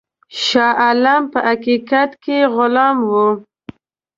شاه 0.43 0.73
عالم 0.83 1.23
په 1.33 1.39
حقیقت 1.49 2.11
کې 2.23 2.37
غلام 2.55 2.97
وو. 3.09 3.27